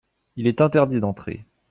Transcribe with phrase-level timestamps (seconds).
[0.35, 1.45] Il est interdit d’entrer.